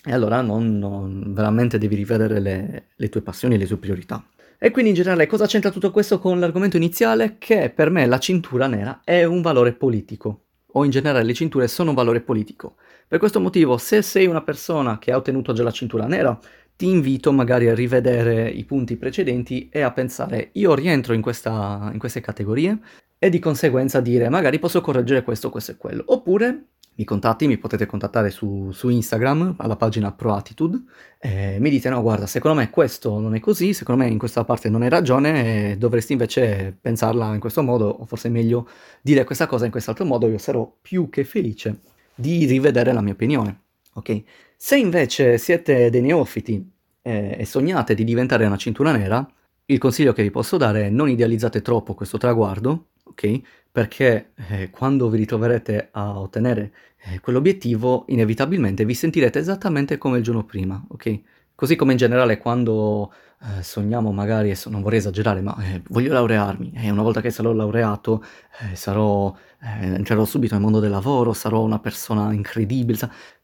E 0.07 0.13
allora 0.13 0.41
non, 0.41 0.79
non 0.79 1.35
veramente 1.35 1.77
devi 1.77 1.97
rivedere 1.97 2.41
le, 2.41 2.85
le 2.95 3.09
tue 3.11 3.21
passioni 3.21 3.57
e 3.57 3.59
le 3.59 3.67
tue 3.67 3.77
priorità. 3.77 4.25
E 4.59 4.71
quindi 4.71 4.91
in 4.91 4.97
generale 4.97 5.27
cosa 5.27 5.45
c'entra 5.45 5.71
tutto 5.71 5.91
questo 5.91 6.19
con 6.19 6.39
l'argomento 6.39 6.79
iniziale? 6.79 7.37
Che 7.37 7.69
per 7.69 7.91
me 7.91 8.07
la 8.07 8.19
cintura 8.19 8.67
nera 8.69 9.03
è 9.05 9.25
un 9.25 9.43
valore 9.43 9.75
politico 9.75 10.45
o 10.73 10.85
in 10.85 10.91
generale 10.91 11.25
le 11.25 11.35
cinture 11.35 11.69
sono 11.69 11.91
un 11.91 11.97
valore 11.97 12.21
politico. 12.21 12.77
Per 13.07 13.19
questo 13.19 13.41
motivo, 13.41 13.77
se 13.77 14.03
sei 14.03 14.27
una 14.27 14.43
persona 14.43 14.99
che 14.99 15.13
ha 15.13 15.17
ottenuto 15.17 15.53
già 15.53 15.63
la 15.63 15.71
cintura 15.71 16.07
nera, 16.07 16.39
ti 16.77 16.89
invito 16.89 17.33
magari 17.33 17.69
a 17.69 17.75
rivedere 17.75 18.49
i 18.49 18.65
punti 18.65 18.97
precedenti 18.97 19.69
e 19.71 19.83
a 19.83 19.93
pensare 19.93 20.51
io 20.53 20.75
rientro 20.75 21.15
in, 21.15 21.21
questa, 21.21 21.91
in 21.93 21.99
queste 21.99 22.21
categorie 22.21 22.79
e 23.19 23.31
di 23.31 23.39
conseguenza 23.39 24.01
dire 24.01 24.29
magari 24.29 24.59
posso 24.59 24.81
correggere 24.81 25.23
questo, 25.23 25.51
questo 25.51 25.73
e 25.73 25.77
quello. 25.77 26.03
Oppure 26.07 26.65
mi 26.97 27.05
contatti, 27.05 27.47
mi 27.47 27.59
potete 27.59 27.87
contattare 27.87 28.31
su, 28.31 28.71
su 28.73 28.89
Instagram 28.89 29.57
alla 29.59 29.77
pagina 29.77 30.13
ProAttitude 30.13 30.83
e 31.19 31.57
mi 31.59 31.71
dite 31.71 31.89
no 31.89 32.01
guarda 32.03 32.27
secondo 32.27 32.59
me 32.61 32.71
questo 32.71 33.19
non 33.19 33.35
è 33.35 33.41
così, 33.41 33.73
secondo 33.73 34.03
me 34.03 34.11
in 34.11 34.19
questa 34.19 34.45
parte 34.45 34.69
non 34.69 34.83
hai 34.83 34.89
ragione 34.89 35.73
e 35.73 35.77
dovresti 35.77 36.13
invece 36.13 36.77
pensarla 36.81 37.35
in 37.35 37.41
questo 37.41 37.63
modo 37.63 37.89
o 37.89 38.05
forse 38.05 38.29
è 38.29 38.31
meglio 38.31 38.69
dire 39.01 39.25
questa 39.25 39.47
cosa 39.47 39.65
in 39.65 39.73
quest'altro 39.73 40.05
modo, 40.05 40.29
io 40.29 40.39
sarò 40.39 40.73
più 40.81 41.09
che 41.09 41.25
felice 41.25 41.81
di 42.15 42.45
rivedere 42.47 42.93
la 42.93 43.01
mia 43.01 43.13
opinione. 43.13 43.61
Ok? 43.95 44.23
Se 44.57 44.77
invece 44.77 45.39
siete 45.39 45.91
dei 45.91 46.01
neofiti 46.01 46.71
eh, 47.03 47.37
e 47.39 47.45
sognate 47.45 47.95
di 47.95 48.05
diventare 48.05 48.47
una 48.47 48.57
cintura 48.57 48.93
nera, 48.93 49.27
il 49.67 49.79
consiglio 49.79 50.13
che 50.13 50.23
vi 50.23 50.31
posso 50.31 50.57
dare 50.57 50.87
è 50.87 50.91
non 50.91 51.09
idealizzate 51.09 51.63
troppo 51.63 51.95
questo 51.95 52.19
traguardo, 52.19 52.89
ok? 53.05 53.41
Perché 53.71 54.33
eh, 54.49 54.71
quando 54.71 55.09
vi 55.09 55.19
ritroverete 55.19 55.89
a 55.93 56.19
ottenere 56.19 56.73
eh, 57.05 57.21
quell'obiettivo, 57.21 58.05
inevitabilmente 58.09 58.85
vi 58.85 58.95
sentirete 58.95 59.39
esattamente 59.39 59.99
come 59.99 60.19
il 60.19 60.23
giorno 60.23 60.45
prima, 60.45 60.83
ok? 60.89 61.21
Così 61.55 61.77
come 61.77 61.93
in 61.93 61.99
generale 61.99 62.39
quando 62.39 63.13
eh, 63.43 63.63
sogniamo 63.63 64.13
magari, 64.13 64.49
adesso 64.51 64.71
non 64.71 64.83
vorrei 64.83 64.99
esagerare, 64.99 65.41
ma 65.41 65.57
eh, 65.63 65.83
voglio 65.89 66.13
laurearmi 66.13 66.73
e 66.75 66.91
una 66.91 67.03
volta 67.03 67.21
che 67.21 67.31
sarò 67.31 67.53
laureato 67.53 68.23
eh, 68.61 68.75
sarò, 68.75 69.35
eh, 69.61 69.87
entrerò 69.87 70.25
subito 70.25 70.55
nel 70.55 70.63
mondo 70.63 70.81
del 70.81 70.91
lavoro, 70.91 71.33
sarò 71.33 71.63
una 71.63 71.79
persona 71.79 72.33
incredibile, 72.33 72.99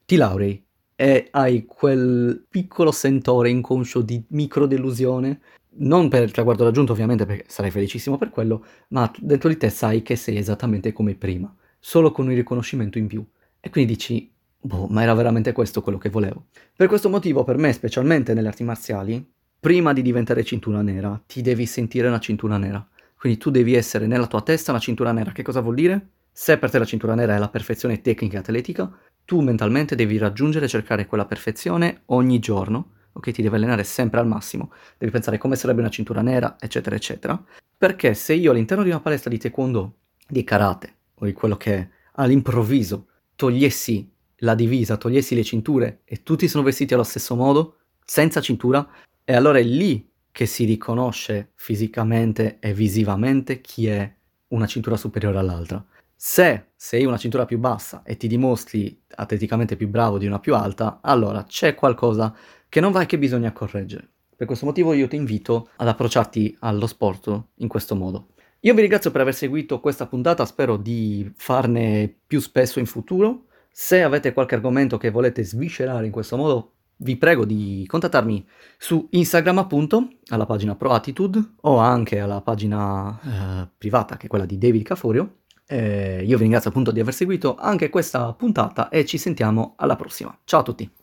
ti 0.04 0.16
laurei 0.16 0.64
e 0.96 1.28
hai 1.30 1.64
quel 1.66 2.44
piccolo 2.48 2.92
sentore 2.92 3.48
inconscio 3.48 4.02
di 4.02 4.22
microdelusione 4.28 5.40
non 5.72 6.08
per 6.08 6.22
il 6.22 6.30
traguardo 6.32 6.64
raggiunto 6.64 6.92
ovviamente 6.92 7.26
perché 7.26 7.44
sarai 7.48 7.70
felicissimo 7.70 8.18
per 8.18 8.30
quello, 8.30 8.64
ma 8.88 9.10
dentro 9.18 9.48
di 9.48 9.56
te 9.56 9.70
sai 9.70 10.02
che 10.02 10.16
sei 10.16 10.36
esattamente 10.36 10.92
come 10.92 11.14
prima, 11.14 11.54
solo 11.78 12.10
con 12.10 12.26
un 12.26 12.34
riconoscimento 12.34 12.98
in 12.98 13.06
più. 13.06 13.24
E 13.60 13.70
quindi 13.70 13.92
dici, 13.92 14.32
boh, 14.60 14.86
ma 14.88 15.02
era 15.02 15.14
veramente 15.14 15.52
questo 15.52 15.82
quello 15.82 15.98
che 15.98 16.08
volevo. 16.08 16.46
Per 16.76 16.86
questo 16.88 17.08
motivo, 17.08 17.44
per 17.44 17.56
me, 17.56 17.72
specialmente 17.72 18.34
nelle 18.34 18.48
arti 18.48 18.64
marziali, 18.64 19.24
prima 19.58 19.92
di 19.92 20.02
diventare 20.02 20.44
cintura 20.44 20.82
nera, 20.82 21.20
ti 21.26 21.42
devi 21.42 21.66
sentire 21.66 22.08
una 22.08 22.20
cintura 22.20 22.56
nera. 22.56 22.86
Quindi 23.16 23.38
tu 23.38 23.50
devi 23.50 23.74
essere 23.74 24.06
nella 24.06 24.26
tua 24.26 24.42
testa 24.42 24.70
una 24.70 24.80
cintura 24.80 25.12
nera. 25.12 25.32
Che 25.32 25.42
cosa 25.42 25.60
vuol 25.60 25.74
dire? 25.74 26.08
Se 26.32 26.56
per 26.58 26.70
te 26.70 26.78
la 26.78 26.84
cintura 26.84 27.14
nera 27.14 27.34
è 27.34 27.38
la 27.38 27.48
perfezione 27.48 28.00
tecnica 28.00 28.36
e 28.36 28.40
atletica, 28.40 28.90
tu 29.24 29.40
mentalmente 29.40 29.94
devi 29.94 30.16
raggiungere 30.16 30.64
e 30.64 30.68
cercare 30.68 31.06
quella 31.06 31.26
perfezione 31.26 32.02
ogni 32.06 32.38
giorno 32.38 32.92
ok? 33.12 33.30
Ti 33.30 33.42
devi 33.42 33.54
allenare 33.54 33.84
sempre 33.84 34.20
al 34.20 34.26
massimo, 34.26 34.72
devi 34.98 35.12
pensare 35.12 35.38
come 35.38 35.56
sarebbe 35.56 35.80
una 35.80 35.90
cintura 35.90 36.22
nera, 36.22 36.56
eccetera, 36.58 36.96
eccetera. 36.96 37.42
Perché 37.76 38.14
se 38.14 38.34
io 38.34 38.50
all'interno 38.50 38.82
di 38.82 38.90
una 38.90 39.00
palestra 39.00 39.30
di 39.30 39.38
taekwondo, 39.38 39.96
di 40.28 40.44
karate, 40.44 40.94
o 41.14 41.24
di 41.24 41.32
quello 41.32 41.56
che 41.56 41.74
è, 41.76 41.88
all'improvviso 42.14 43.06
togliessi 43.36 44.10
la 44.40 44.54
divisa, 44.54 44.96
togliessi 44.96 45.34
le 45.34 45.44
cinture 45.44 46.00
e 46.04 46.22
tutti 46.22 46.48
sono 46.48 46.64
vestiti 46.64 46.94
allo 46.94 47.02
stesso 47.02 47.34
modo, 47.34 47.76
senza 48.04 48.40
cintura, 48.40 48.86
e 49.24 49.34
allora 49.34 49.58
è 49.58 49.62
lì 49.62 50.08
che 50.32 50.46
si 50.46 50.64
riconosce 50.64 51.52
fisicamente 51.54 52.58
e 52.60 52.72
visivamente 52.72 53.60
chi 53.60 53.86
è 53.86 54.14
una 54.48 54.66
cintura 54.66 54.96
superiore 54.96 55.38
all'altra. 55.38 55.84
Se 56.14 56.66
sei 56.76 57.04
una 57.04 57.16
cintura 57.16 57.46
più 57.46 57.58
bassa 57.58 58.02
e 58.04 58.16
ti 58.16 58.26
dimostri 58.26 59.00
atleticamente 59.14 59.76
più 59.76 59.88
bravo 59.88 60.18
di 60.18 60.26
una 60.26 60.38
più 60.38 60.54
alta, 60.54 61.00
allora 61.02 61.44
c'è 61.44 61.74
qualcosa 61.74 62.34
che 62.68 62.80
non 62.80 62.92
va 62.92 63.02
e 63.02 63.06
che 63.06 63.18
bisogna 63.18 63.52
correggere. 63.52 64.08
Per 64.36 64.46
questo 64.46 64.66
motivo 64.66 64.92
io 64.92 65.08
ti 65.08 65.16
invito 65.16 65.70
ad 65.76 65.88
approcciarti 65.88 66.56
allo 66.60 66.86
sport 66.86 67.42
in 67.56 67.68
questo 67.68 67.94
modo. 67.94 68.28
Io 68.60 68.74
vi 68.74 68.80
ringrazio 68.80 69.10
per 69.10 69.22
aver 69.22 69.34
seguito 69.34 69.80
questa 69.80 70.06
puntata, 70.06 70.44
spero 70.44 70.76
di 70.76 71.30
farne 71.34 72.14
più 72.26 72.40
spesso 72.40 72.78
in 72.78 72.86
futuro. 72.86 73.46
Se 73.72 74.02
avete 74.02 74.32
qualche 74.32 74.54
argomento 74.54 74.98
che 74.98 75.10
volete 75.10 75.44
sviscerare 75.44 76.06
in 76.06 76.12
questo 76.12 76.36
modo, 76.36 76.72
vi 77.02 77.16
prego 77.16 77.44
di 77.44 77.84
contattarmi 77.86 78.46
su 78.78 79.06
Instagram 79.10 79.58
appunto, 79.58 80.08
alla 80.28 80.46
pagina 80.46 80.74
ProAttitude 80.74 81.54
o 81.62 81.78
anche 81.78 82.18
alla 82.20 82.40
pagina 82.42 83.18
eh, 83.22 83.68
privata 83.78 84.16
che 84.16 84.26
è 84.26 84.28
quella 84.28 84.44
di 84.44 84.58
David 84.58 84.82
Caforio. 84.82 85.36
Eh, 85.66 86.24
io 86.24 86.36
vi 86.36 86.42
ringrazio 86.42 86.70
appunto 86.70 86.90
di 86.90 87.00
aver 87.00 87.14
seguito 87.14 87.54
anche 87.54 87.90
questa 87.90 88.32
puntata 88.34 88.88
e 88.88 89.04
ci 89.06 89.18
sentiamo 89.18 89.74
alla 89.76 89.96
prossima. 89.96 90.36
Ciao 90.44 90.60
a 90.60 90.64
tutti! 90.64 90.90